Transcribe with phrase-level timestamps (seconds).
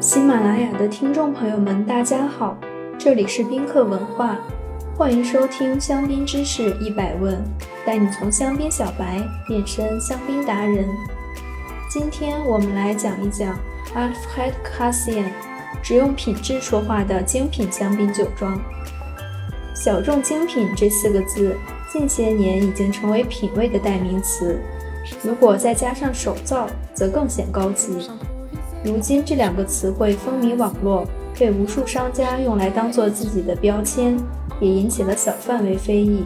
[0.00, 2.56] 喜马拉雅的听众朋友们，大家好，
[2.98, 4.38] 这里是宾客文化，
[4.96, 7.38] 欢迎收听香槟知识一百问，
[7.84, 10.88] 带你从香槟小白变身香槟达人。
[11.90, 13.54] 今天我们来讲一讲
[13.94, 15.32] Alfred Cassien，
[15.82, 18.58] 只用品质说话的精品香槟酒庄。
[19.74, 21.54] 小众精品这四个字，
[21.92, 24.58] 近些年已经成为品味的代名词，
[25.22, 28.08] 如果再加上手造，则更显高级。
[28.82, 31.06] 如今这两个词汇风靡网络，
[31.38, 34.16] 被无数商家用来当做自己的标签，
[34.58, 36.24] 也引起了小范围非议。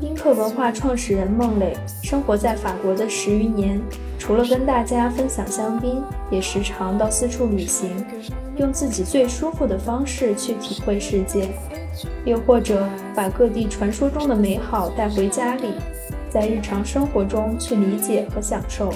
[0.00, 3.78] 宾客文化创始人孟磊生活在法国的十余年，
[4.18, 7.90] 除了跟大家分享香槟，也时常到四处旅行，
[8.56, 11.50] 用自己最舒服的方式去体会世界，
[12.24, 15.74] 又或者把各地传说中的美好带回家里，
[16.30, 18.90] 在日常生活中去理解和享受。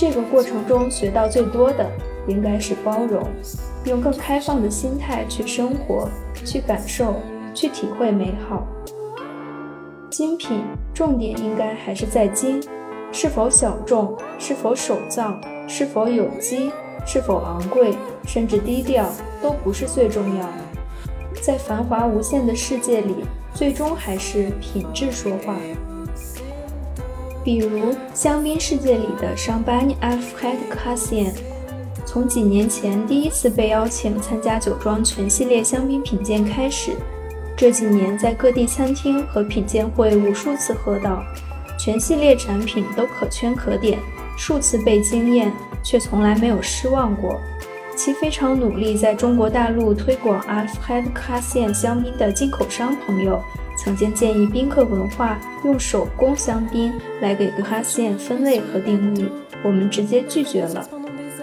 [0.00, 1.86] 这个过程中学到最多的
[2.26, 3.22] 应该是包容，
[3.84, 6.08] 用更开放的心态去生活、
[6.42, 7.16] 去感受、
[7.52, 8.66] 去体会美好。
[10.08, 10.62] 精品
[10.94, 12.62] 重点应该还是在精，
[13.12, 15.38] 是否小众，是否手造，
[15.68, 16.72] 是否有机，
[17.04, 17.94] 是否昂贵，
[18.26, 19.04] 甚至低调，
[19.42, 21.42] 都不是最重要的。
[21.42, 23.16] 在繁华无限的世界里，
[23.52, 25.54] 最终还是品质说话。
[27.42, 31.32] 比如香槟世界里的 Champagne Alfred Cassien，
[32.04, 36.92] 从几年前第一次被邀请参加酒庄全系列香槟品鉴开始，
[37.56, 41.22] 这几年在各地餐厅和品鉴会无数次喝到，
[41.78, 43.98] 全系列产品都可圈可点，
[44.36, 45.50] 数次被惊艳，
[45.82, 47.34] 却从来没有失望过。
[47.96, 53.42] 其非常努力在中国大陆推广 Alfred Cassien 香槟的进口商朋友。
[53.82, 56.92] 曾经建议宾客文化用手工香槟
[57.22, 59.26] 来给格哈线分类和定义，
[59.64, 60.86] 我们直接拒绝了，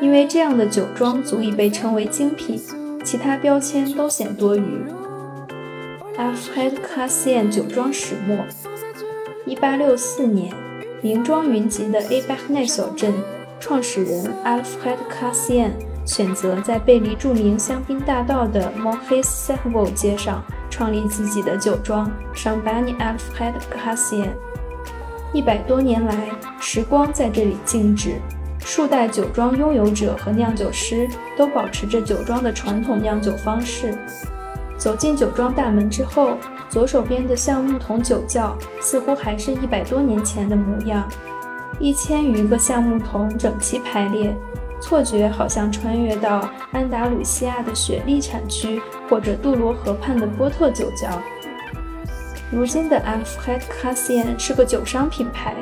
[0.00, 2.62] 因为这样的酒庄足以被称为精品，
[3.02, 4.62] 其他标签都显多余。
[6.16, 8.36] Alfred Cassien 酒庄始末：
[9.44, 10.54] 一八六四年，
[11.02, 13.12] 名庄云集的 a b a c n e 小镇
[13.58, 15.70] 创始人 Alfred Cassien
[16.06, 20.40] 选择在背离著名香槟大道的 m o n f i s s e r v o 街上。
[20.70, 24.30] 创立自己的酒庄 Champagne Alfred Cassien。
[25.32, 28.14] 一百多年来，时光在这里静止，
[28.60, 33.98] 数代酒庄拥有者和酿酒师都保持着酒庄的传统酿酒方式。
[34.78, 36.38] 走进酒庄大门之后，
[36.68, 41.06] 左手边的橡木桶酒窖似乎还是一百多年前的模样，
[41.78, 44.34] 一千余个橡木桶整齐排列。
[44.80, 51.08] 错觉好像穿越到安达鲁西亚的雪莉产区，或者杜罗河畔的波特酒窖。
[52.50, 55.54] 如今的 a f r e d c a s i a n 是个酒商品牌，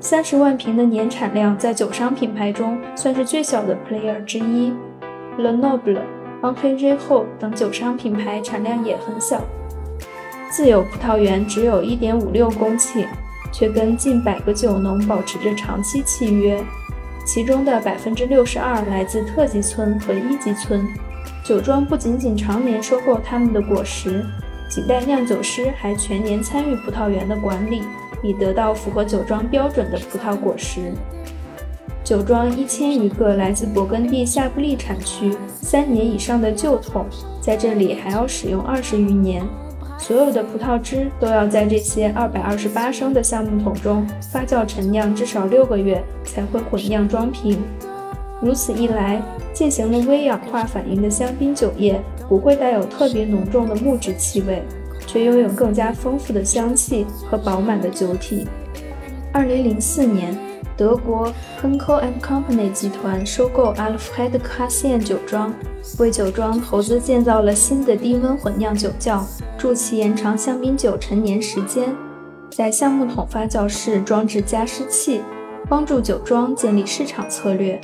[0.00, 4.72] 三十万瓶的年产量，在酒商品牌中算是最小的 player 之一。
[5.36, 5.98] Le Noble、
[6.40, 9.42] a n p e r e o 等酒商品牌产量也很小。
[10.50, 13.06] 自有葡萄园只有一点五六公顷，
[13.52, 16.58] 却跟近百个酒农保持着长期契约。
[17.32, 20.84] 其中的百分之六十二来自特级村和一级村，
[21.44, 24.26] 酒庄不仅仅常年收购他们的果实，
[24.68, 27.84] 几代酿酒师还全年参与葡萄园的管理，
[28.20, 30.92] 以得到符合酒庄标准的葡萄果实。
[32.02, 37.06] 酒庄一千余个来自勃艮第夏布利产区三年以上的旧桶，
[37.40, 39.46] 在这里还要使用二十余年。
[40.00, 47.62] 所有的葡萄汁都要在这些二百二十八升的橡木桶中发酵陈酿至少六个月，才会混酿装瓶。
[48.40, 49.22] 如此一来，
[49.52, 54.62] 进行了微氧化反应的香槟酒液不会带有特别浓重的木质气味，
[55.06, 58.48] 却拥有更加丰富的香气和饱满的酒体。
[59.32, 60.36] 二零零四年。
[60.76, 61.30] 德国
[61.62, 65.52] Henkel Company 集团收购 Alfred Cassien 酒庄，
[65.98, 69.22] 为酒庄投资建造了新的低温混酿酒窖，
[69.58, 71.94] 助其延长香槟酒陈年时间。
[72.48, 75.20] 在橡木桶发酵室装置加湿器，
[75.68, 77.78] 帮助酒庄建立市场策略，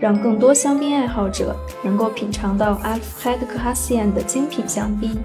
[0.00, 5.18] 让更多香槟爱好者能够品尝到 Alfred Cassien 的精品香槟。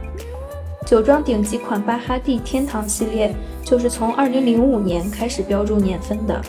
[0.85, 3.33] 酒庄顶级款巴哈蒂天堂系列
[3.63, 6.39] 就是从2005年开始标注年份的。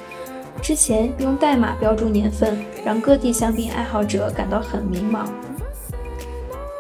[0.60, 5.26] 之前用代码标注年份，让各地香槟爱好者感到很迷茫。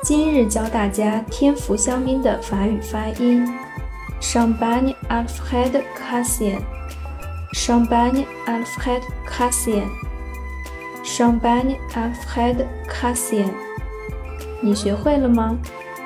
[0.02, 3.46] 今日教大家天福香槟的法语发音
[4.20, 13.50] ：Champagne Alfred Cassien，Champagne Alfred Cassien，Champagne Alfred Cassien。
[14.60, 15.56] 你学会了吗？